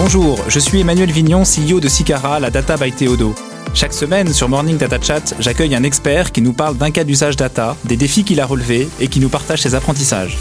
[0.00, 3.34] Bonjour, je suis Emmanuel Vignon, CEO de Sicara, la data by Théodo.
[3.74, 7.34] Chaque semaine sur Morning Data Chat, j'accueille un expert qui nous parle d'un cas d'usage
[7.34, 10.38] data, des défis qu'il a relevés et qui nous partage ses apprentissages.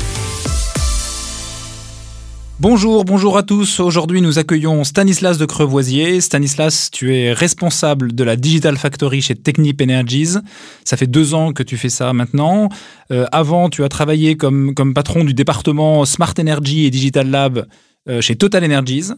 [2.60, 3.80] Bonjour, bonjour à tous.
[3.80, 6.22] Aujourd'hui, nous accueillons Stanislas de Crevoisier.
[6.22, 10.38] Stanislas, tu es responsable de la Digital Factory chez Technip Energies.
[10.86, 12.70] Ça fait deux ans que tu fais ça maintenant.
[13.12, 17.66] Euh, avant, tu as travaillé comme, patron du département Smart Energy et Digital Lab
[18.08, 19.14] euh, chez Total Energies.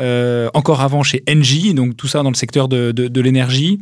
[0.00, 3.80] Euh, encore avant chez Engie, donc tout ça dans le secteur de, de, l'énergie.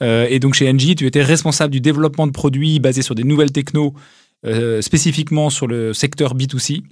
[0.00, 3.52] et donc chez Engie, tu étais responsable du développement de produits basés sur des nouvelles
[3.52, 3.94] technos,
[4.80, 6.82] spécifiquement sur le secteur B2C.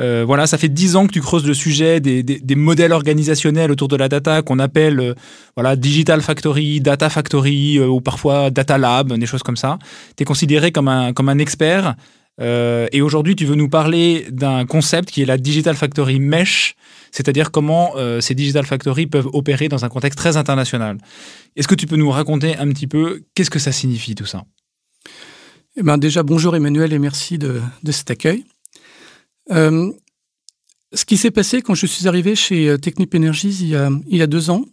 [0.00, 3.88] Euh, voilà, ça fait dix ans que tu creuses le sujet des, modèles organisationnels autour
[3.88, 5.14] de la data qu'on appelle euh,
[5.54, 9.78] voilà digital factory, data factory euh, ou parfois data lab, des choses comme ça.
[10.16, 11.94] Tu es considéré comme un, comme un expert.
[12.40, 16.74] Et aujourd'hui, tu veux nous parler d'un concept qui est la digital factory mesh,
[17.10, 20.98] c'est-à-dire comment ces digital factory peuvent opérer dans un contexte très international.
[21.56, 24.44] Est-ce que tu peux nous raconter un petit peu qu'est-ce que ça signifie tout ça?
[25.74, 28.44] Eh ben déjà, bonjour Emmanuel et merci de, cet accueil.
[29.50, 29.90] Euh,
[30.92, 33.90] ce qui s'est passé quand je suis arrivé chez euh, Technip Energies il y a,
[34.06, 34.66] il y a deux ans,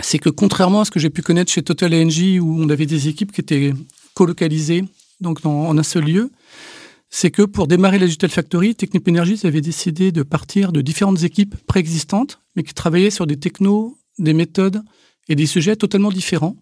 [0.00, 2.86] c'est que contrairement à ce que j'ai pu connaître chez Total Energy, où on avait
[2.86, 3.74] des équipes qui étaient
[4.14, 4.84] colocalisées
[5.20, 6.30] donc en un seul lieu,
[7.14, 11.22] c'est que pour démarrer la Digital Factory, Technip Energies avait décidé de partir de différentes
[11.22, 14.82] équipes préexistantes, mais qui travaillaient sur des technos, des méthodes
[15.28, 16.56] et des sujets totalement différents,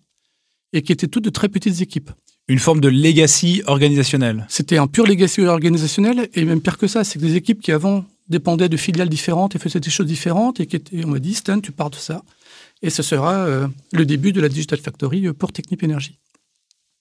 [0.72, 2.10] et qui étaient toutes de très petites équipes
[2.48, 4.44] une forme de legacy organisationnel.
[4.48, 7.70] C'était un pur legacy organisationnel, et même pire que ça, c'est que des équipes qui
[7.70, 11.20] avant dépendaient de filiales différentes et faisaient des choses différentes, et qui étaient, on m'a
[11.20, 12.24] dit, Stan, tu pars de ça,
[12.82, 16.18] et ce sera euh, le début de la Digital Factory euh, pour Technip Energy.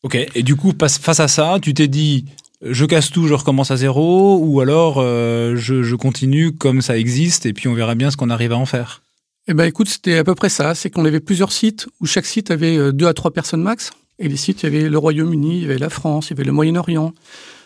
[0.04, 2.26] Ok, et du coup, face à ça, tu t'es dit,
[2.62, 7.46] je casse tout, je recommence à zéro, ou alors euh, je, continue comme ça existe,
[7.46, 9.04] et puis on verra bien ce qu'on arrive à en faire
[9.48, 10.76] Eh ben, écoute, c'était à peu près ça.
[10.76, 13.92] C'est qu'on avait plusieurs sites où chaque site avait deux à trois personnes max.
[14.20, 16.34] Et les sites, il y avait le Royaume-Uni, il y avait la France, il y
[16.34, 17.14] avait le Moyen-Orient,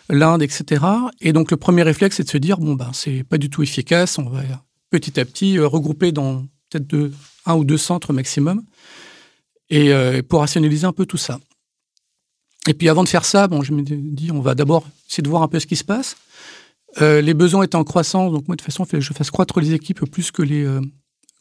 [0.08, 0.84] l'Inde, etc.
[1.20, 3.62] Et donc le premier réflexe, c'est de se dire bon ben c'est pas du tout
[3.62, 4.42] efficace, on va
[4.90, 7.10] petit à petit euh, regrouper dans peut-être
[7.46, 8.62] un ou deux centres maximum,
[9.70, 11.38] et euh, pour rationaliser un peu tout ça.
[12.68, 15.28] Et puis avant de faire ça, bon, je me dis on va d'abord essayer de
[15.28, 16.16] voir un peu ce qui se passe.
[17.02, 19.72] Euh, les besoins étaient en croissance, donc moi de toute façon, je fasse croître les
[19.72, 20.66] équipes plus que les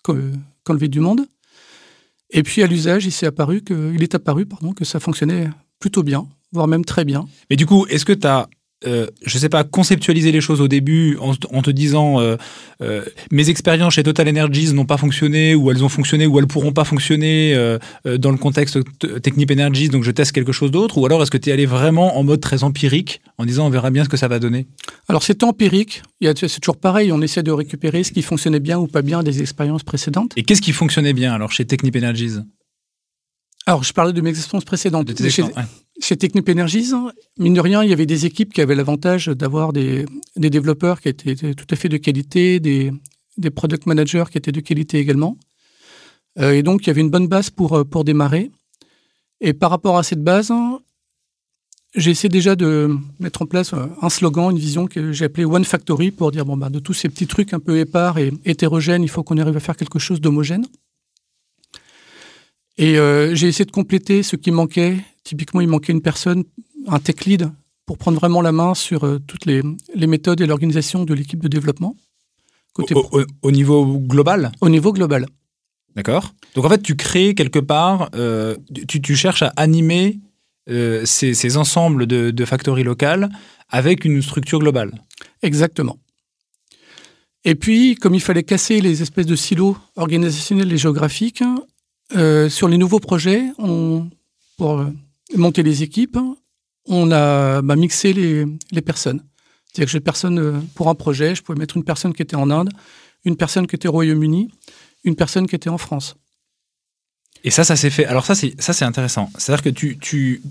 [0.04, 1.22] qu'enlever du monde.
[2.32, 5.50] Et puis à l'usage, il s'est apparu que, il est apparu pardon, que ça fonctionnait
[5.80, 7.26] plutôt bien, voire même très bien.
[7.50, 8.48] Mais du coup, est-ce que tu as
[8.86, 12.36] euh, je sais pas, conceptualiser les choses au début en, te disant euh,
[12.82, 16.48] euh, mes expériences chez Total Energies n'ont pas fonctionné ou elles ont fonctionné ou elles
[16.48, 17.56] pourront pas fonctionner
[18.06, 18.80] dans le contexte
[19.22, 20.98] Technip Energies, donc je teste quelque chose d'autre.
[20.98, 23.70] Ou alors est-ce que tu es allé vraiment en mode très empirique en disant on
[23.70, 24.68] verra bien ce que ça va donner?
[25.08, 28.88] Alors c'est empirique, c'est toujours pareil, on essaie de récupérer ce qui fonctionnait bien ou
[28.88, 30.34] pas bien des expériences précédentes.
[30.36, 32.40] Et qu'est-ce qui fonctionnait bien alors chez Technip Energies?
[33.66, 35.12] Alors, je parlais de mes expériences précédentes.
[35.30, 35.44] chez,
[36.04, 36.92] chez Technip Energies,
[37.38, 40.06] mine de rien, il y avait des équipes qui avaient l'avantage d'avoir des,
[40.36, 42.92] développeurs qui étaient tout à fait de qualité, des,
[43.56, 45.38] product managers qui étaient de qualité également.
[46.40, 48.52] Euh, et donc, il y avait une bonne base pour, euh, démarrer.
[49.40, 50.52] Et par rapport à cette base,
[51.96, 55.46] j'ai essayé déjà de mettre en place euh, un slogan, une vision que j'ai appelée
[55.46, 58.34] One Factory pour dire bon, bah, de tous ces petits trucs un peu épars et
[58.44, 60.66] hétérogènes, il faut qu'on arrive à faire quelque chose d'homogène.
[62.78, 64.98] Et euh, j'ai essayé de compléter ce qui manquait.
[65.24, 66.44] Typiquement, il manquait une personne,
[66.88, 67.52] un tech lead,
[67.86, 69.62] pour prendre vraiment la main sur euh, toutes les,
[69.94, 71.96] les, méthodes et l'organisation de l'équipe de développement.
[72.74, 74.52] Côté au, niveau global?
[74.62, 75.28] Au niveau global.
[75.96, 76.34] D'accord.
[76.56, 78.58] Donc en fait, tu crées quelque part, euh,
[78.88, 80.20] tu, tu, cherches à animer
[80.68, 83.30] ces, ces, ensembles de, de factories locales
[83.70, 84.92] avec une structure globale.
[85.44, 86.00] Exactement.
[87.44, 91.44] Et puis, comme il fallait casser les espèces de silos organisationnels et géographiques,
[92.16, 94.10] euh, sur les nouveaux projets, on,
[94.58, 94.88] pour euh,
[95.36, 96.18] monter les équipes,
[96.88, 99.24] on a bah, mixé les, personnes.
[99.66, 102.36] C'est-à-dire que j'ai personne euh, pour un projet, je pouvais mettre une personne qui était
[102.36, 102.70] en Inde,
[103.26, 104.50] une personne qui était au Royaume-Uni,
[105.06, 106.16] une personne qui était en France.
[107.46, 108.06] Et ça, ça s'est fait.
[108.06, 109.30] Alors ça, c'est ça, c'est intéressant.
[109.38, 110.42] C'est-à-dire que tu,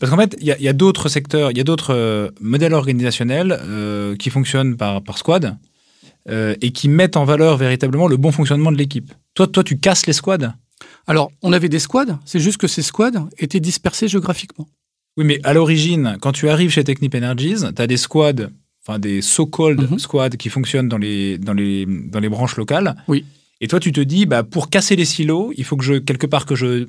[0.00, 4.30] parce qu'en fait, il y a, d'autres secteurs, il y a d'autres modèles organisationnels qui
[4.30, 5.56] fonctionnent par par squad
[6.28, 9.12] et qui mettent en valeur véritablement le bon fonctionnement de l'équipe.
[9.34, 10.52] Toi, toi, tu casses les squads.
[11.06, 14.68] Alors, on avait des squads, c'est juste que ces squads étaient dispersés géographiquement.
[15.16, 18.48] Oui, mais à l'origine, quand tu arrives chez Technip Energies, tu as des squads,
[18.84, 19.98] enfin des so-called mhm.
[19.98, 22.96] squads qui fonctionnent dans les, dans, les, dans les branches locales.
[23.08, 23.24] Oui.
[23.60, 26.26] Et toi, tu te dis, bah, pour casser les silos, il faut que je, quelque
[26.26, 26.86] part, que je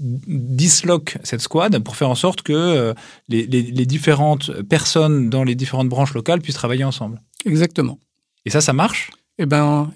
[0.00, 2.94] disloque cette squad pour faire en sorte que euh,
[3.28, 7.20] les, les, différentes personnes dans les différentes branches locales puissent travailler ensemble.
[7.44, 8.00] Exactement.
[8.44, 9.10] Et ça, ça marche?
[9.38, 9.92] Eh ben,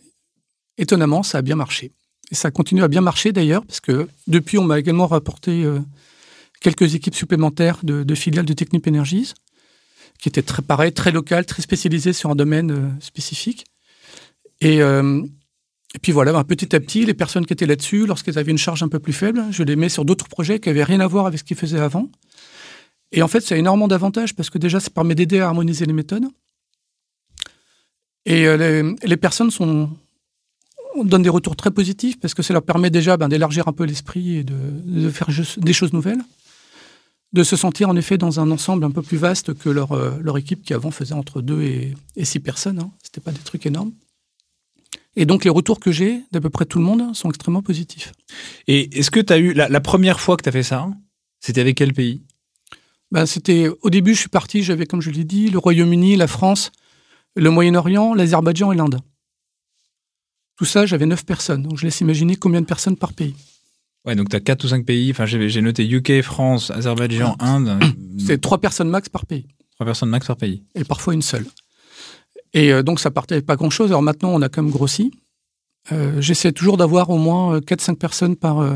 [0.77, 1.93] étonnamment, ça a bien marché.
[2.31, 5.81] Ça continue à bien marcher d'ailleurs, parce que depuis, on m'a également rapporté euh,
[6.61, 9.33] quelques équipes supplémentaires de, filiales de Technip Energies,
[10.21, 13.65] qui étaient très pareil, très locales, très spécialisées sur un domaine euh, spécifique.
[14.61, 15.23] Et, euh,
[15.95, 18.59] et, puis voilà, ben, petit à petit, les personnes qui étaient là-dessus, lorsqu'elles avaient une
[18.59, 21.07] charge un peu plus faible, je les mets sur d'autres projets qui n'avaient rien à
[21.07, 22.11] voir avec ce qu'ils faisaient avant.
[23.11, 25.87] Et en fait, ça a énormément d'avantages parce que déjà, ça permet d'aider à harmoniser
[25.87, 26.27] les méthodes.
[28.27, 28.45] Et
[29.03, 29.89] les personnes sont,
[30.99, 33.73] on donne des retours très positifs parce que ça leur permet déjà ben, d'élargir un
[33.73, 35.29] peu l'esprit et de, faire
[35.59, 36.21] des choses nouvelles,
[37.33, 40.13] de se sentir en effet dans un ensemble un peu plus vaste que leur, euh,
[40.21, 42.79] leur équipe qui avant faisait entre deux et, six personnes.
[42.79, 42.91] Hein.
[43.03, 43.93] Ce n'était pas des trucs énormes.
[45.17, 48.13] Et donc les retours que j'ai d'à peu près tout le monde sont extrêmement positifs.
[48.67, 50.89] Et est-ce que tu as eu la, première fois que tu as fait ça,
[51.41, 52.23] c'était avec quel pays?
[53.11, 56.27] Ben, C'était au début, je suis parti, j'avais comme je l'ai dit, le Royaume-Uni, la
[56.27, 56.71] France,
[57.35, 59.01] le Moyen-Orient, l'Azerbaïdjan et l'Inde.
[60.59, 61.63] Tout ça, j'avais 9 personnes.
[61.63, 63.35] Donc je laisse imaginer combien de personnes par pays.
[64.05, 65.11] Ouais, donc tu as 4 ou 5 pays.
[65.13, 67.79] Enfin, j'ai noté UK, France, Azerbaïdjan, Inde.
[68.19, 69.47] C'est 3 personnes max par pays.
[69.77, 70.65] 3 personnes max par pays.
[70.75, 71.47] Et parfois une seule.
[72.55, 73.91] Et euh, donc ça partait pas grand-chose.
[73.91, 75.13] Alors maintenant, on a quand même grossi.
[75.93, 78.67] Euh, j'essaie toujours d'avoir au moins 4-5 euh, personnes par,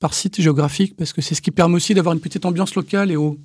[0.00, 3.10] par site géographique parce que c'est ce qui permet aussi d'avoir une petite ambiance locale
[3.10, 3.38] et au,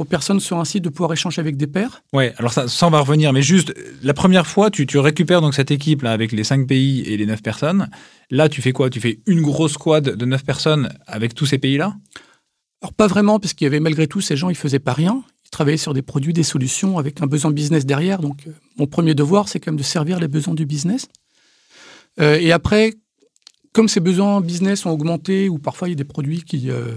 [0.00, 2.02] aux personnes sur un site de pouvoir échanger avec des pairs.
[2.14, 5.42] Ouais, alors ça, ça on va revenir, mais juste la première fois, tu, tu récupères
[5.42, 7.90] donc cette équipe là avec les 5 pays et les 9 personnes.
[8.30, 8.88] Là, tu fais quoi?
[8.88, 11.94] Tu fais une grosse squad de 9 personnes avec tous ces pays-là?
[12.80, 15.22] Alors pas vraiment, parce qu'il y avait malgré tout ces gens, ils faisaient pas rien.
[15.44, 18.20] Ils travaillaient sur des produits, des solutions avec un besoin business derrière.
[18.20, 21.08] Donc euh, mon premier devoir, c'est quand même de servir les besoins du business.
[22.20, 22.94] Euh, et après,
[23.72, 26.94] comme ces besoins business ont augmenté, ou parfois il y a des produits qui, euh,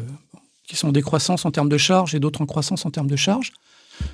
[0.68, 3.16] qui sont en décroissance en termes de charge et d'autres en croissance en termes de
[3.16, 3.52] charge.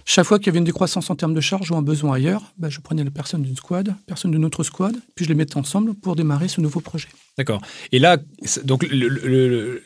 [0.04, 2.44] Chaque fois qu'il y avait une décroissance en termes de charge ou un besoin ailleurs,
[2.57, 5.57] bah, je prenais la personne d'une squad, personne d'une autre squad, puis je les mettais
[5.57, 7.07] ensemble pour démarrer ce nouveau projet.
[7.38, 7.62] D'accord.
[7.94, 8.18] Et là,
[8.66, 9.80] donc les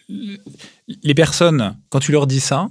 [1.16, 2.70] personnes, quand tu leur dis ça,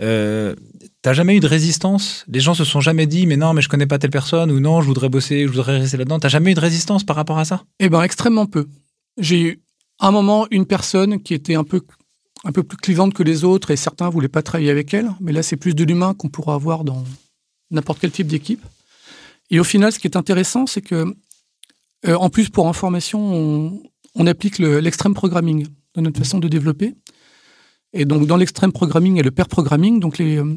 [0.00, 0.54] euh,
[1.02, 2.26] T'as jamais eu de résistance?
[2.28, 4.60] Les gens se sont jamais dit, mais non, mais je connais pas telle personne, ou
[4.60, 6.18] non, je voudrais bosser, je voudrais rester là-dedans.
[6.18, 7.62] T'as jamais eu de résistance par rapport à ça?
[7.78, 8.68] Eh ben, extrêmement peu.
[9.16, 9.62] J'ai eu
[9.98, 11.80] un moment une personne qui était un peu
[12.44, 15.10] un peu plus clivante que les autres et certains ne voulaient pas travailler avec elle.
[15.20, 17.04] Mais là, c'est plus de l'humain qu'on pourra avoir dans
[17.70, 18.64] n'importe quel type d'équipe.
[19.50, 21.14] Et au final, ce qui est intéressant, c'est que,
[22.06, 23.80] euh, en plus, pour information,
[24.14, 26.94] on, applique l'extrême programming dans notre façon de développer.
[27.92, 30.56] Et donc, dans l'extrême programming et le pair programming, donc euh,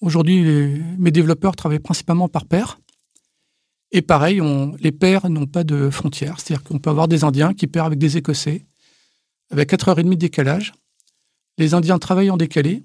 [0.00, 2.78] aujourd'hui, mes développeurs travaillent principalement par pair.
[3.92, 4.40] Et pareil,
[4.78, 6.38] les pairs n'ont pas de frontières.
[6.38, 8.64] C'est-à-dire qu'on peut avoir des Indiens qui pairent avec des Écossais,
[9.50, 10.72] avec 4h30 de décalage
[11.60, 12.82] les Indiens travaillent en décalé.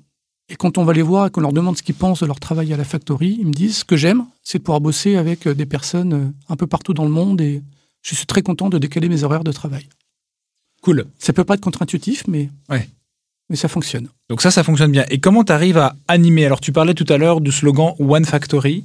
[0.50, 2.40] Et quand on va les voir et qu'on leur demande ce qu'ils pensent de leur
[2.40, 5.48] travail à la factory, ils me disent ce que j'aime, c'est de pouvoir bosser avec
[5.48, 7.64] euh, des personnes euh, un peu partout dans le monde et
[8.04, 9.90] je suis très content de décaler mes horaires de travail.
[10.84, 11.06] Cool.
[11.18, 12.88] Ça peut pas être contre-intuitif, mais, ouais.
[13.50, 14.08] mais ça fonctionne.
[14.30, 15.06] Donc ça, ça fonctionne bien.
[15.10, 16.46] Et comment tu arrives à animer?
[16.46, 18.84] Alors tu parlais tout à l'heure du slogan One Factory.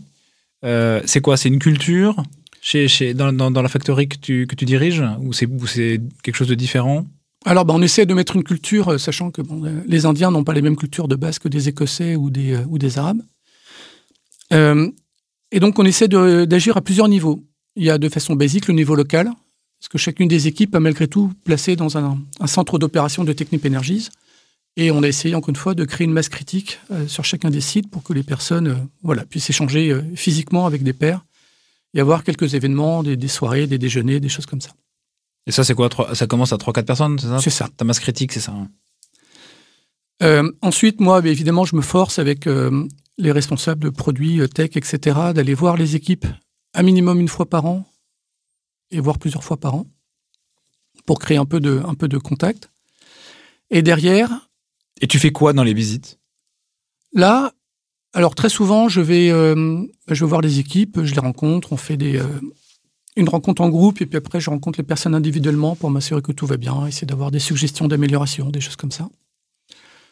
[0.65, 1.37] Euh, c'est quoi?
[1.37, 2.23] C'est une culture
[2.63, 5.05] chez, chez, dans, dans, la factory que tu, que tu diriges?
[5.21, 7.05] Ou c'est quelque chose de différent?
[7.47, 10.45] Alors, ben, on essaie de mettre une culture, euh, sachant que euh, les Indiens n'ont
[10.45, 13.23] pas les mêmes cultures de base que des Écossais ou des, euh, Arabes.
[14.53, 17.43] et donc, on essaie d'agir à plusieurs niveaux.
[17.77, 19.31] Il y a de façon basique le niveau local,
[19.79, 23.65] parce que chacune des équipes a malgré tout placé dans un, centre d'opération de Technip
[23.65, 24.11] Energies.
[24.77, 26.79] Et on a essayé, encore une fois, de créer une masse critique
[27.09, 31.25] sur chacun des sites pour que les personnes voilà, puissent échanger physiquement avec des pairs
[31.95, 34.71] et avoir quelques événements, des soirées, des déjeuners, des choses comme ça.
[35.47, 37.69] Et ça, c'est quoi Ça commence à 3-4 personnes, c'est ça C'est ça.
[37.77, 38.69] Ta masse critique, c'est ça hein
[40.23, 42.87] euh, Ensuite, moi, évidemment, je me force avec euh,
[43.19, 46.27] les responsables de produits, euh, tech, etc., d'aller voir les équipes
[46.75, 47.85] un minimum une fois par an
[48.93, 49.87] et voir plusieurs fois par an
[51.05, 52.71] pour créer un peu de, un peu de contact.
[53.71, 54.51] Et derrière.
[55.01, 56.19] Et tu fais quoi dans les visites?
[57.13, 57.53] Là,
[58.13, 59.85] alors très souvent, je vais, je
[60.25, 62.21] vais voir les équipes, je les rencontre, on fait des,
[63.21, 66.33] une rencontre en groupe et puis après je rencontre les personnes individuellement pour m'assurer que
[66.33, 69.09] tout va bien, essayer d'avoir des suggestions d'amélioration, des choses comme ça.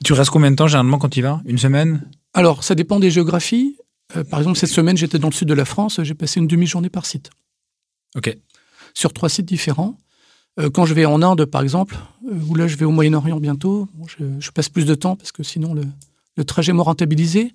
[0.04, 1.40] Tu restes combien de temps généralement quand tu y vas?
[1.46, 2.08] Une semaine?
[2.34, 3.76] Alors ça dépend des géographies.
[4.16, 6.46] Euh, par exemple, cette semaine j'étais dans le sud de la France, j'ai passé une
[6.46, 7.30] demi-journée par site.
[8.14, 8.36] Ok.
[8.94, 9.98] Sur trois sites différents.
[10.60, 11.96] Euh, quand je vais en Inde, par exemple,
[12.30, 13.88] euh, ou là je vais au Moyen-Orient bientôt,
[14.18, 15.82] je, passe plus de temps parce que sinon le,
[16.36, 17.54] le trajet m'a rentabilisé.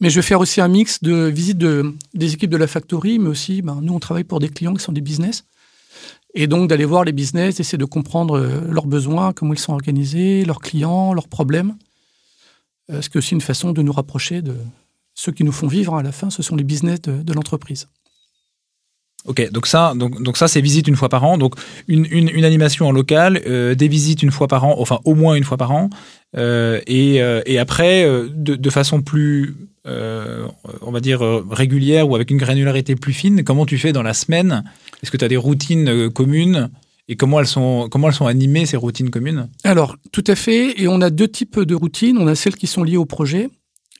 [0.00, 3.18] Mais je vais faire aussi un mix de visites de, des équipes de la factory,
[3.18, 5.44] mais aussi, ben, nous, on travaille pour des clients qui sont des business.
[6.34, 9.72] Et donc, d'aller voir les business, essayer de comprendre euh, leurs besoins, comment ils sont
[9.72, 11.76] organisés, leurs clients, leurs problèmes.
[12.90, 14.54] Euh, ce qui est aussi une façon de nous rapprocher de
[15.14, 17.88] ceux qui nous font vivre à la fin, ce sont les business de, l'entreprise.
[19.24, 21.36] Ok, donc ça, donc, ça c'est visite une fois par an.
[21.36, 21.54] Donc
[21.88, 25.42] une animation en local, euh, des visites une fois par an, enfin au moins une
[25.42, 25.90] fois par an.
[26.36, 32.14] Euh, et, euh, et, après, euh, de, de, façon plus, on va dire, régulière ou
[32.14, 34.64] avec une granularité plus fine, comment tu fais dans la semaine?
[35.02, 36.70] Est-ce que tu as des routines communes?
[37.08, 39.48] Et comment elles, sont, comment elles sont animées, ces routines communes?
[39.62, 40.80] Alors, tout à fait.
[40.80, 42.18] Et on a deux types de routines.
[42.18, 43.48] On a celles qui sont liées au projet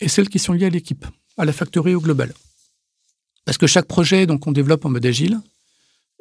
[0.00, 1.06] et celles qui sont liées à l'équipe,
[1.38, 2.32] à la factory au global.
[3.44, 5.38] Parce que chaque projet, donc, on développe en mode agile.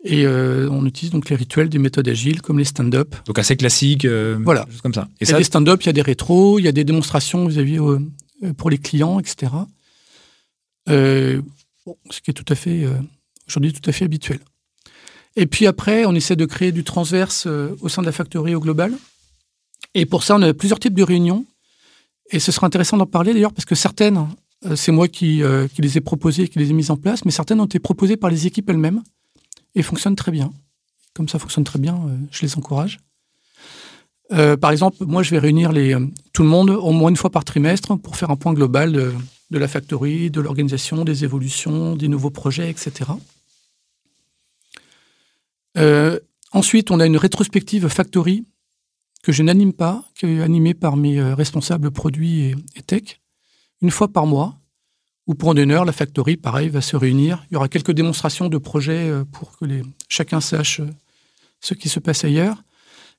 [0.03, 3.15] Et euh, on utilise donc les rituels des méthodes agiles, comme les stand-up.
[3.25, 4.67] Donc assez classique, euh, voilà.
[4.83, 5.07] comme ça.
[5.19, 6.83] Et il y a des stand-up, il y a des rétros, il y a des
[6.83, 7.99] démonstrations vis-à-vis euh,
[8.55, 9.51] pour les clients, etc.
[10.89, 11.41] Euh,
[11.85, 12.85] bon, ce qui est tout à fait,
[13.47, 14.39] aujourd'hui, tout à fait habituel.
[15.35, 18.59] Et puis après, on essaie de créer du transverse au sein de la factory au
[18.59, 18.93] global.
[19.95, 21.45] Et pour ça, on a plusieurs types de réunions.
[22.31, 24.27] Et ce sera intéressant d'en parler d'ailleurs, parce que certaines
[24.65, 27.25] euh, c'est moi qui, euh, qui, les ai proposées, qui les ai mises en place,
[27.25, 29.01] mais certaines ont été proposées par les équipes elles-mêmes
[29.75, 30.51] et fonctionnent très bien.
[31.13, 32.99] Comme ça fonctionne très bien, euh, je les encourage.
[34.29, 35.95] par exemple, moi, je vais réunir les,
[36.33, 39.57] tout le monde au moins une fois par trimestre pour faire un point global de,
[39.57, 43.11] la factory, de l'organisation, des évolutions, des nouveaux projets, etc.
[46.51, 48.45] ensuite, on a une rétrospective factory
[49.21, 53.19] que je n'anime pas, qui est animée par mes responsables produits et tech
[53.81, 54.57] une fois par mois,
[55.27, 57.43] ou pour une heure, la factory, pareil, va se réunir.
[57.49, 60.89] Il y aura quelques démonstrations de projets euh, pour que les, chacun sache euh,
[61.61, 62.61] ce qui se passe ailleurs.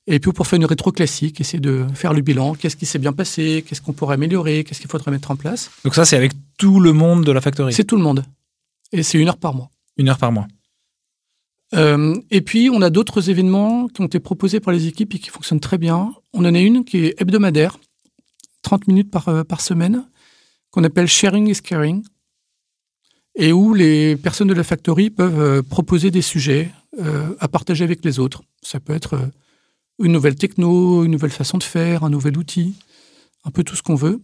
[0.09, 2.99] Et puis pour faire une rétro classique, essayer de faire le bilan, qu'est-ce qui s'est
[2.99, 5.69] bien passé, qu'est-ce qu'on pourrait améliorer, qu'est-ce qu'il faudrait mettre en place?
[5.83, 7.73] Donc ça, c'est avec tout le monde de la factory?
[7.73, 8.23] C'est tout le monde.
[8.93, 9.69] Et c'est une heure par mois.
[9.97, 10.47] Une heure par mois.
[11.73, 15.19] Euh, et puis, on a d'autres événements qui ont été proposés par les équipes et
[15.19, 16.13] qui fonctionnent très bien.
[16.31, 17.77] On en a une qui est hebdomadaire,
[18.61, 20.05] 30 minutes par, par semaine,
[20.77, 22.03] qu'on appelle sharing is caring,
[23.33, 26.69] et où les personnes de la factory peuvent euh, proposer des sujets
[26.99, 28.43] euh, à partager avec les autres.
[28.61, 29.25] Ça peut être euh,
[29.97, 32.75] une nouvelle techno, une nouvelle façon de faire, un nouvel outil,
[33.43, 34.21] un peu tout ce qu'on veut.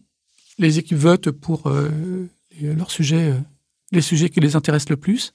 [0.60, 1.72] Les équipes votent pour
[2.62, 3.34] leurs sujets,
[3.92, 5.34] les sujets qui les intéressent le plus.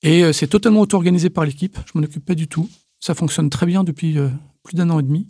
[0.00, 1.76] Et c'est totalement auto-organisé par l'équipe.
[1.84, 2.70] Je m'en occupe pas du tout.
[3.00, 4.16] Ça fonctionne très bien depuis
[4.62, 5.28] plus d'un an et demi.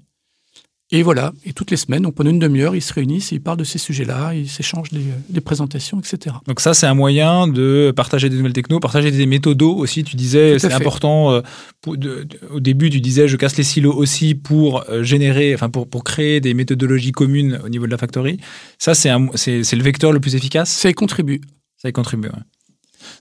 [0.92, 3.59] Et voilà, et toutes les semaines, donc pendant une demi-heure, ils se réunissent, ils parlent
[3.59, 6.35] de ces sujets-là, ils s'échangent des, présentations, etc.
[6.49, 10.02] Donc ça, c'est un moyen de partager des nouvelles technos, partager des méthodos aussi.
[10.02, 11.30] Tu disais, c'est important.
[11.30, 11.42] Euh,
[11.87, 16.02] au début, tu disais, je casse les silos aussi pour euh, générer, enfin pour, pour
[16.02, 18.38] créer des méthodologies communes au niveau de la factory.
[18.78, 20.70] Ça, c'est le vecteur le plus efficace?
[20.70, 21.40] Ça y contribue.
[21.76, 22.28] Ça y contribue.
[22.28, 22.42] Ouais.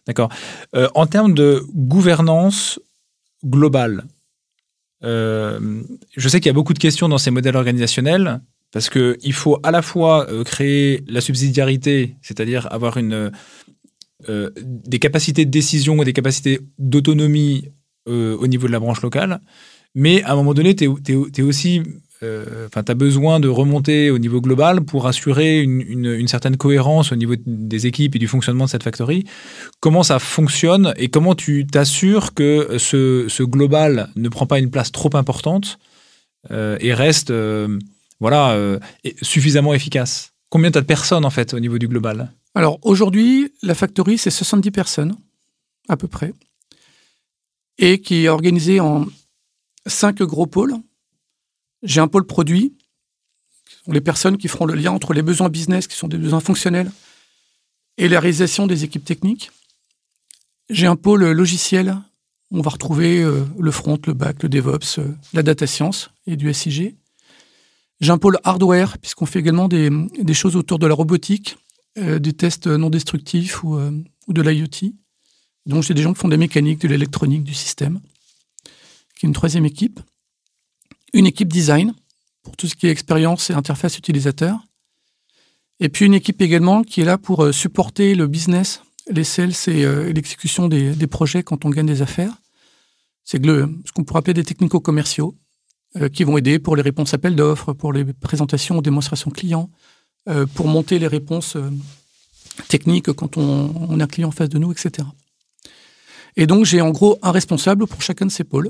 [0.07, 0.29] D'accord.
[0.75, 2.79] Euh, en termes de gouvernance
[3.45, 4.05] globale,
[5.03, 5.81] euh,
[6.15, 8.41] je sais qu'il y a beaucoup de questions dans ces modèles organisationnels
[8.71, 13.31] parce qu'il faut à la fois euh, créer la subsidiarité, c'est-à-dire avoir une,
[14.29, 17.69] euh, des capacités de décision et des capacités d'autonomie
[18.07, 19.39] au niveau de la branche locale,
[19.93, 21.83] mais à un moment donné, tu es, aussi
[22.21, 27.15] enfin, tu as besoin de remonter au niveau global pour assurer une, certaine cohérence au
[27.15, 29.25] niveau des équipes et du fonctionnement de cette factory.
[29.79, 34.91] Comment ça fonctionne et comment tu t'assures que ce, global ne prend pas une place
[34.91, 35.79] trop importante
[36.51, 37.79] euh, et reste euh,
[38.19, 38.79] voilà,
[39.21, 40.33] suffisamment efficace?
[40.49, 42.33] Combien tu as de personnes en fait au niveau du global?
[42.55, 45.15] Alors aujourd'hui, la factory, c'est 70 personnes
[45.87, 46.33] à peu près
[47.79, 49.05] et qui est organisée en
[49.87, 50.75] cinq gros pôles
[51.83, 52.73] j'ai un pôle produit,
[53.65, 56.17] qui sont les personnes qui feront le lien entre les besoins business, qui sont des
[56.17, 56.91] besoins fonctionnels,
[57.97, 59.51] et la réalisation des équipes techniques.
[60.69, 61.97] J'ai un pôle logiciel,
[62.51, 66.35] on va retrouver euh, le front, le back, le DevOps, euh, la data science et
[66.35, 66.95] du SIG.
[68.01, 69.91] J'ai un pôle hardware, puisqu'on fait également des,
[70.33, 71.57] choses autour de la robotique,
[71.97, 73.77] euh, des tests non destructifs ou,
[74.27, 74.93] ou de l'IoT.
[75.65, 77.99] Donc j'ai des gens qui font des mécaniques, de l'électronique, du système,
[79.17, 79.99] qui est une troisième équipe
[81.19, 81.93] une équipe design
[82.43, 84.57] pour tout ce qui est expérience et interface utilisateur.
[85.81, 89.53] Et puis une équipe également qui est là pour euh, supporter le business, les sales
[89.67, 92.33] et euh, l'exécution des, projets quand on gagne des affaires.
[93.23, 95.35] C'est ce qu'on pourrait appeler des technico-commerciaux
[95.97, 99.69] euh, qui vont aider pour les réponses appels d'offres, pour les présentations ou démonstrations clients,
[100.53, 101.57] pour monter les réponses
[102.67, 105.07] techniques quand on, on, a un client en face de nous, etc.
[106.35, 108.69] Et donc j'ai en gros un responsable pour chacun de ces pôles.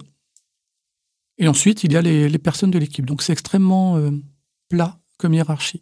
[1.40, 3.06] Et ensuite, il y a les, personnes de l'équipe.
[3.06, 4.12] Donc c'est extrêmement euh,
[4.68, 5.80] plat comme hiérarchie.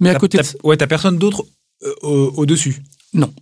[0.00, 0.44] Mais à côté de...
[0.64, 1.44] Ouais, t'as personne d'autre
[1.82, 2.82] euh, au-dessus?
[3.12, 3.32] Non.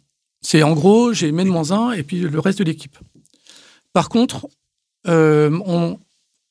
[0.43, 2.99] C'est en gros, j'ai mes moins un et puis le reste de l'équipe.
[3.93, 4.49] Par contre,
[5.07, 5.99] euh, on,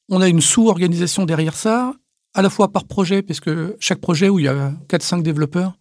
[0.09, 1.93] on, a une sous-organisation derrière ça,
[2.33, 5.77] à la fois par projet, parce que chaque projet où il y a 4-5 développeurs,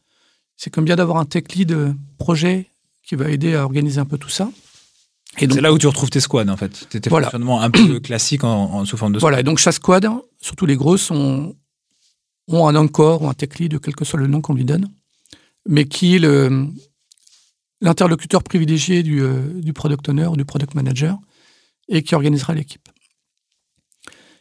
[0.57, 2.67] c'est comme bien d'avoir un tech lead projet
[3.05, 4.51] qui va aider à organiser un peu tout ça.
[5.39, 6.89] Et c'est là où tu retrouves tes squads, en fait.
[6.89, 7.27] Tes voilà.
[7.27, 9.31] fonctionnements un peu classiques en, sous forme de squad.
[9.31, 10.09] Voilà, donc chaque squad,
[10.41, 11.55] surtout les grosses, ont,
[12.49, 14.89] ont un encore ou un tech lead, quel que soit le nom qu'on lui donne,
[15.69, 16.51] mais qui est
[17.81, 21.19] l'interlocuteur privilégié du, euh, du, product owner ou du product manager
[21.89, 22.89] et qui organisera l'équipe.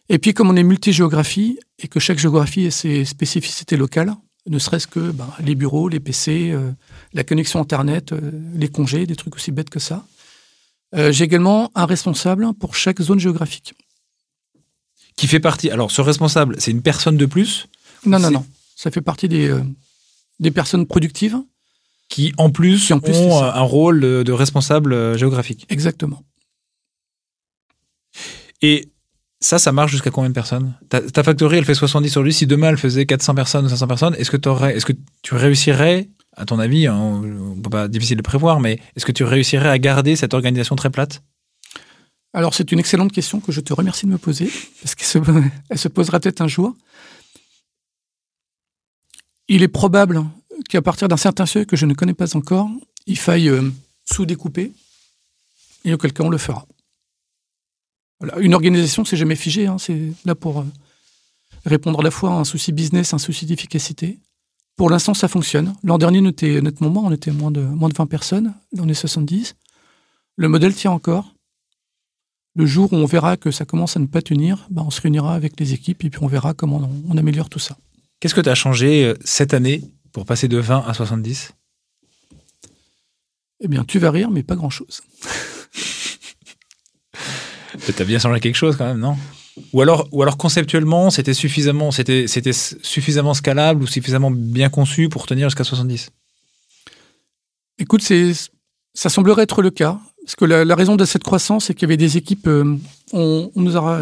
[0.07, 4.13] Et puis, comme on est multi-géographie et que chaque géographie a ses spécificités locales,
[4.47, 6.71] ne serait-ce que ben, les bureaux, les PC, euh,
[7.13, 10.05] la connexion Internet, euh, les congés, des trucs aussi bêtes que ça.
[10.95, 13.73] Euh, j'ai également un responsable pour chaque zone géographique.
[15.15, 15.69] Qui fait partie.
[15.69, 17.67] Alors, ce responsable, c'est une personne de plus
[18.05, 18.45] Non, non, non.
[18.75, 19.53] Ça fait partie des,
[20.39, 21.37] des personnes productives.
[22.07, 25.65] Qui, en plus, en plus ont un rôle de responsable géographique.
[25.69, 26.21] Exactement.
[28.61, 28.89] Et
[29.39, 30.73] ça, ça marche jusqu'à combien de personnes?
[30.89, 32.33] Ta, ta, factory, elle fait 70 sur lui.
[32.33, 36.09] Si demain, elle faisait 400 personnes ou 500 personnes, est-ce que, est que tu réussirais,
[36.35, 37.21] à ton avis, hein,
[37.89, 41.23] difficile de prévoir, mais est-ce que tu réussirais à garder cette organisation très plate?
[42.33, 44.51] Alors, c'est une excellente question que je te remercie de me poser,
[44.81, 45.19] parce qu'elle se,
[45.69, 46.75] elle se posera peut-être un jour.
[49.47, 50.25] Il est probable
[50.69, 52.69] qu'à partir d'un certain seuil que je ne connais pas encore,
[53.05, 53.71] il faille euh,
[54.11, 54.73] sous-découper,
[55.85, 56.65] et auquel cas on le fera.
[58.39, 59.67] Une organisation, c'est jamais figé.
[59.67, 59.77] Hein.
[59.77, 60.65] C'est là pour euh,
[61.65, 64.17] répondre à la fois à un souci business, un souci d'efficacité.
[64.75, 65.73] Pour l'instant, ça fonctionne.
[65.83, 67.03] L'an dernier, on était nettement moins.
[67.03, 68.53] On était moins de, moins de 20 personnes.
[68.73, 69.55] Là, on est 70.
[70.37, 71.33] Le modèle tient encore.
[72.55, 75.01] Le jour où on verra que ça commence à ne pas tenir, ben, on se
[75.01, 77.77] réunira avec les équipes et puis on verra comment on, on améliore tout ça.
[78.19, 79.81] Qu'est-ce que tu as changé euh, cette année
[80.13, 81.51] pour passer de 20 à 70
[83.59, 85.01] Eh bien, tu vas rire, mais pas grand-chose.
[87.95, 89.17] T'as bien changé quelque chose quand même, non?
[89.71, 91.91] Ou alors, conceptuellement, c'était suffisamment,
[93.33, 96.09] scalable ou suffisamment bien conçu pour tenir jusqu'à 70
[97.77, 98.01] Écoute,
[98.93, 99.99] ça semblerait être le cas.
[100.25, 102.47] Parce que la, raison de cette croissance, c'est qu'il y avait des équipes.
[102.47, 102.77] Euh,
[103.13, 104.01] on, nous a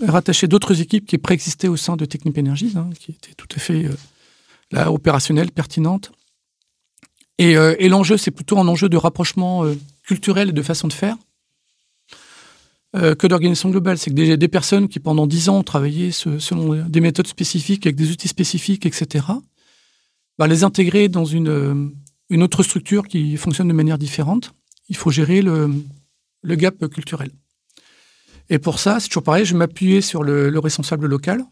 [0.00, 3.58] rattaché d'autres équipes qui préexistaient au sein de Technip Energies, hein, qui étaient tout à
[3.58, 3.96] fait euh,
[4.70, 6.12] là, opérationnelles, pertinentes.
[7.40, 9.64] Euh, et l'enjeu, c'est plutôt un enjeu de rapprochement
[10.04, 11.16] culturel et de façon de faire.
[12.96, 13.98] Euh, que d'organisation globale.
[13.98, 17.96] C'est que des, personnes qui, pendant dix ans, ont travaillé selon des méthodes spécifiques, avec
[17.96, 19.26] des outils spécifiques, etc.,
[20.38, 21.88] bah, les intégrer dans une, euh,
[22.30, 24.54] une autre structure qui fonctionne de manière différente,
[24.88, 25.70] il faut gérer le,
[26.44, 27.30] gap culturel.
[28.48, 31.44] Et pour ça, c'est toujours pareil, je m'appuyais sur le, le, responsable local.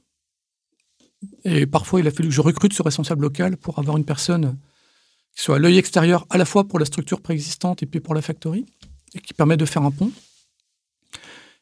[1.45, 4.57] Et parfois, il a fallu que je recrute ce responsable local pour avoir une personne
[5.35, 8.15] qui soit à l'œil extérieur à la fois pour la structure préexistante et puis pour
[8.15, 8.65] la factory,
[9.15, 10.13] et qui permet de faire un pont.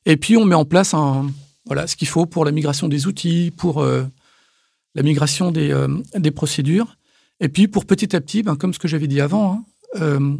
[0.07, 0.95] Et puis, on met en place
[1.65, 4.05] voilà, ce qu'il faut pour la migration des outils, pour euh,
[4.95, 6.97] la migration des, euh, des, procédures.
[7.41, 9.65] Et puis, pour petit à petit, ben, comme ce que j'avais dit avant, hein,
[10.01, 10.37] euh,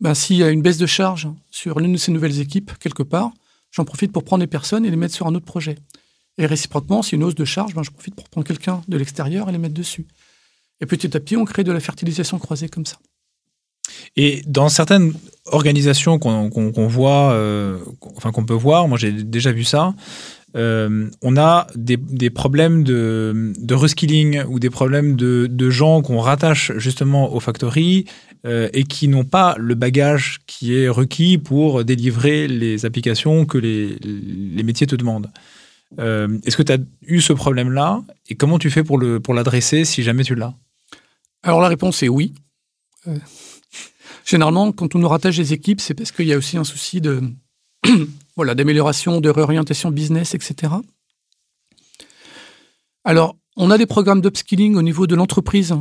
[0.00, 3.02] ben, s'il y a une baisse de charge sur l'une de ces nouvelles équipes, quelque
[3.02, 3.32] part,
[3.70, 5.76] j'en profite pour prendre des personnes et les mettre sur un autre projet.
[6.38, 8.82] Et réciproquement, s'il y a une hausse de charge, ben, je profite pour prendre quelqu'un
[8.86, 10.06] de l'extérieur et les mettre dessus.
[10.80, 12.98] Et petit à petit, on crée de la fertilisation croisée comme ça.
[14.16, 15.12] Et dans certaines
[15.46, 17.78] organisations qu'on voit, euh,
[18.16, 19.94] enfin qu'on peut voir, moi j'ai déjà vu ça,
[20.56, 27.34] euh, on a des, problèmes de, reskilling ou des problèmes de, gens qu'on rattache justement
[27.34, 28.06] aux factories
[28.46, 33.58] euh, et qui n'ont pas le bagage qui est requis pour délivrer les applications que
[33.58, 35.30] les, métiers te demandent.
[35.98, 38.02] Est-ce que tu as eu ce problème-là?
[38.28, 40.54] Et comment tu fais pour l'adresser pour si jamais tu l'as?
[41.42, 42.32] Alors la réponse est oui.
[44.24, 47.00] Généralement, quand on nous rattache des équipes, c'est parce qu'il y a aussi un souci
[47.00, 47.22] de
[48.36, 50.72] voilà d'amélioration, de réorientation business, etc.
[53.04, 55.74] Alors, on a des programmes d'upskilling au niveau de l'entreprise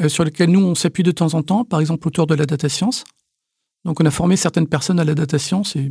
[0.00, 2.44] euh, sur lesquels nous, on s'appuie de temps en temps, par exemple autour de la
[2.44, 3.04] data science.
[3.84, 5.90] Donc, on a formé certaines personnes à la data science et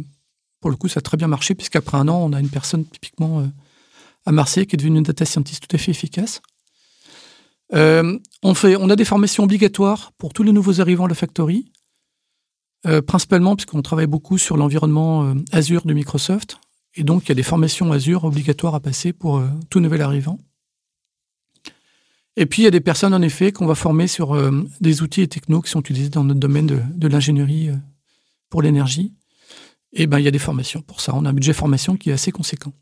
[0.61, 2.85] pour le coup, ça a très bien marché puisqu'après un an, on a une personne
[2.85, 3.45] typiquement euh,
[4.25, 6.41] à Marseille qui est devenue une data scientist tout à fait efficace.
[7.73, 11.15] Euh, on, fait, on a des formations obligatoires pour tous les nouveaux arrivants à la
[11.15, 11.71] factory.
[12.85, 16.59] Euh, principalement puisqu'on travaille beaucoup sur l'environnement euh, Azure de Microsoft.
[16.93, 20.01] Et donc, il y a des formations Azure obligatoires à passer pour euh, tout nouvel
[20.01, 20.37] arrivant.
[22.37, 24.37] Et puis, il y a des personnes, en effet, qu'on va former sur
[24.81, 27.69] des outils et technos qui sont utilisés dans notre domaine de, l'ingénierie
[28.49, 29.13] pour l'énergie.
[29.93, 31.15] Et ben, il y a des formations pour ça.
[31.15, 32.73] On a un budget formation qui est assez conséquent.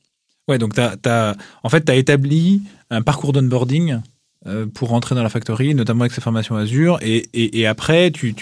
[0.48, 3.98] Ouais, donc as, en fait, tu as établi un parcours d'onboarding euh,
[4.74, 7.00] pour rentrer dans la factory, notamment avec ces formations Azure.
[7.02, 8.36] Et, après, tu,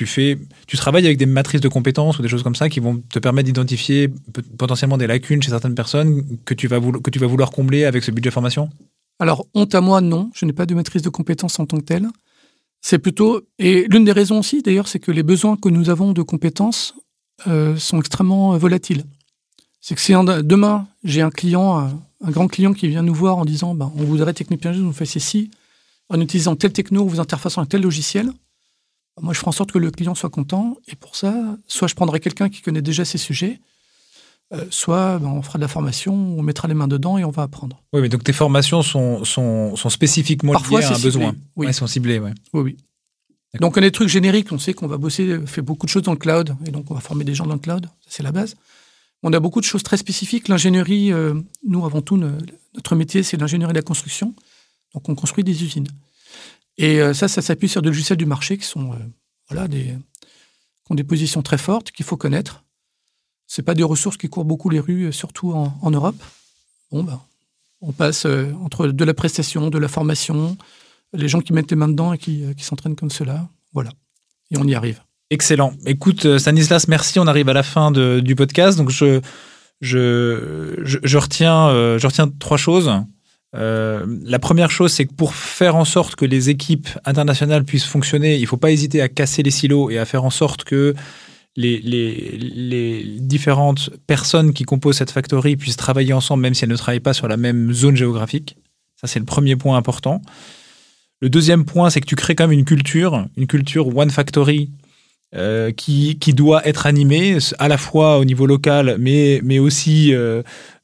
[0.74, 3.46] travailles avec des matrices de compétences ou des choses comme ça qui vont te permettre
[3.46, 4.10] d'identifier
[4.58, 8.32] potentiellement des lacunes chez certaines personnes que tu vas, que vouloir combler avec ce budget
[8.32, 8.70] formation?
[9.20, 10.32] Alors, honte à moi, non.
[10.34, 12.08] Je n'ai pas de maîtrise de compétences en tant que telle.
[12.82, 13.42] C'est plutôt.
[13.60, 16.96] Et l'une des raisons aussi, d'ailleurs, c'est que les besoins que nous avons de compétences
[17.78, 19.04] sont extrêmement volatiles.
[19.82, 23.46] C'est que si demain, j'ai un client, un, grand client qui vient nous voir en
[23.46, 25.50] disant ben, on voudrait Technique vous faites ceci,
[26.12, 28.32] en utilisant tel techno, vous interfaçant avec tel logiciel,
[29.20, 30.78] moi, je ferai en sorte que le client soit content.
[30.88, 33.60] Et pour ça, soit je prendrai quelqu'un qui connaît déjà ces sujets,
[34.54, 37.30] euh, soit ben, on fera de la formation, on mettra les mains dedans et on
[37.30, 37.82] va apprendre.
[37.94, 41.36] Oui, mais donc tes formations sont, sont, sont spécifiquement liées à un besoin.
[41.56, 41.68] Oui.
[41.68, 42.32] Elles sont ciblées, oui.
[42.54, 42.78] Oui, oui.
[43.60, 46.04] Donc on a des trucs génériques, on sait qu'on va bosser, fait beaucoup de choses
[46.04, 48.32] dans le cloud, et donc on va former des gens dans le cloud, c'est la
[48.32, 48.56] base.
[49.24, 50.48] On a beaucoup de choses très spécifiques.
[50.48, 51.34] L'ingénierie, euh,
[51.68, 54.34] nous avant tout, notre métier c'est l'ingénierie de la construction,
[54.94, 55.88] donc on construit des usines.
[56.78, 58.96] Et euh, ça, ça s'appuie sur des logiciels du marché qui sont
[59.50, 59.98] voilà, des,
[60.86, 62.64] qui ont des positions très fortes qu'il faut connaître.
[63.54, 66.16] C'est pas des ressources qui courent beaucoup les rues, euh, surtout en, Europe.
[66.90, 67.20] Bon, ben,
[67.82, 70.58] on passe euh, entre de la prestation, de la formation,
[71.12, 73.50] les gens qui mettent les mains dedans et qui, euh, s'entraînent comme cela.
[73.74, 73.92] Voilà.
[74.52, 75.02] Et on y arrive.
[75.32, 75.74] Excellent.
[75.86, 77.20] Écoute, Stanislas, merci.
[77.20, 78.78] On arrive à la fin du podcast.
[78.78, 79.20] Donc, je,
[79.82, 82.90] je, je, retiens, je retiens trois choses.
[83.54, 88.38] La première chose, c'est que pour faire en sorte que les équipes internationales puissent fonctionner,
[88.38, 90.96] il ne faut pas hésiter à casser les silos et à faire en sorte que
[91.56, 96.78] les, les, différentes personnes qui composent cette factory puissent travailler ensemble, même si elles ne
[96.78, 98.58] travaillent pas sur la même zone géographique.
[99.00, 100.22] Ça, c'est le premier point important.
[101.20, 104.72] Le deuxième point, c'est que tu crées quand même une culture, une culture One Factory
[105.36, 110.14] euh, qui, qui, doit être animée à la fois au niveau local, mais, mais aussi
[110.14, 110.42] euh,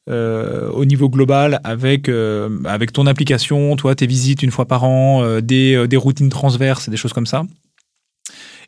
[0.08, 2.10] euh, au niveau global avec,
[2.64, 6.96] avec ton application, toi, tes visites une fois par an, des, des routines transverses, des
[6.96, 7.44] choses comme ça.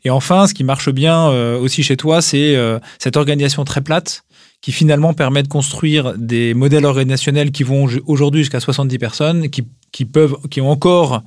[0.05, 3.81] Et enfin, ce qui marche bien euh, aussi chez toi, c'est euh, cette organisation très
[3.81, 4.25] plate
[4.61, 9.65] qui finalement permet de construire des modèles organisationnels qui vont aujourd'hui jusqu'à 70 personnes, qui,
[9.91, 11.19] qui, peuvent, qui ont encore euh,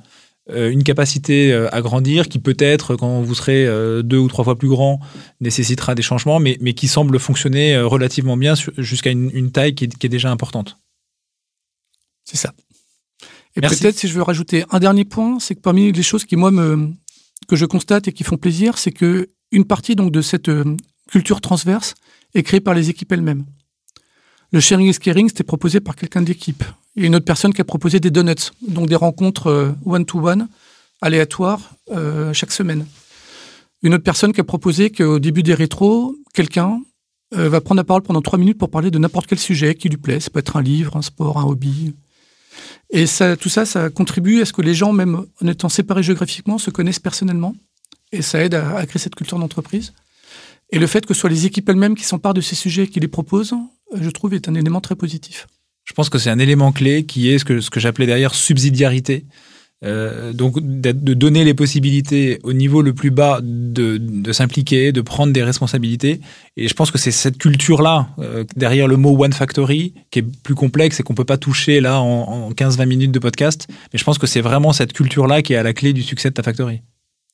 [0.52, 3.66] une capacité à grandir, qui peut-être, quand vous serez
[4.02, 5.00] deux ou trois fois plus grand,
[5.40, 9.98] nécessitera des changements, mais, mais qui semble fonctionner relativement bien jusqu'à une, taille qui est,
[9.98, 10.78] qui est, déjà importante.
[12.24, 12.52] C'est ça.
[13.56, 16.36] Et peut-être si je veux rajouter un dernier point, c'est que parmi les choses qui,
[16.36, 16.90] moi, me,
[17.48, 20.76] que je constate et qui font plaisir, c'est que une partie donc de cette euh,
[21.08, 21.94] culture transverse
[22.34, 23.44] est créée par les équipes elles-mêmes.
[24.50, 26.64] Le sharing is caring, c'était proposé par quelqu'un d'équipe.
[26.96, 30.42] Il y a une autre personne qui a proposé des donuts, donc des rencontres one-to-one,
[30.42, 30.46] euh,
[31.02, 32.86] aléatoires, euh, chaque semaine.
[33.82, 36.80] Une autre personne qui a proposé qu'au début des rétros, quelqu'un
[37.32, 39.96] va prendre la parole pendant trois minutes pour parler de n'importe quel sujet qui lui
[39.96, 40.20] plaît.
[40.20, 41.92] Ça peut être un livre, un sport, un hobby,
[42.90, 43.06] et
[43.40, 46.70] tout ça, ça contribue à ce que les gens, même en étant séparés géographiquement, se
[46.70, 47.54] connaissent personnellement.
[48.12, 49.92] Et ça aide à, créer cette culture d'entreprise.
[50.70, 52.88] Et le fait que ce soit les équipes elles-mêmes qui s'emparent de ces sujets et
[52.88, 53.54] qui les proposent,
[53.94, 55.46] je trouve, est un élément très positif.
[55.84, 58.34] Je pense que c'est un élément clé qui est ce que, ce que j'appelais derrière
[58.34, 59.24] subsidiarité.
[59.84, 65.02] Euh, donc de donner les possibilités au niveau le plus bas de, de s'impliquer, de
[65.02, 66.20] prendre des responsabilités.
[66.56, 70.42] Et je pense que c'est cette culture-là, euh, derrière le mot One Factory, qui est
[70.42, 73.66] plus complexe et qu'on peut pas toucher là en, en 15-20 minutes de podcast.
[73.92, 76.30] Mais je pense que c'est vraiment cette culture-là qui est à la clé du succès
[76.30, 76.80] de ta factory.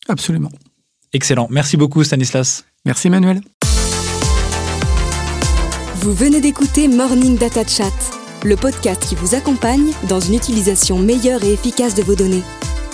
[0.08, 0.50] Absolument.
[1.12, 1.46] Excellent.
[1.50, 2.64] Merci beaucoup Stanislas.
[2.84, 3.42] Merci Emmanuel.
[5.96, 11.44] Vous venez d'écouter Morning Data Chat le podcast qui vous accompagne dans une utilisation meilleure
[11.44, 12.42] et efficace de vos données.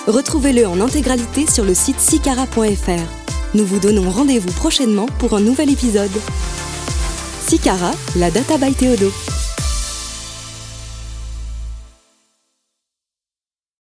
[0.07, 3.55] Retrouvez-le en intégralité sur le site sicara.fr.
[3.55, 6.11] Nous vous donnons rendez-vous prochainement pour un nouvel épisode.
[7.47, 9.13] Sicara, la data by Théodo.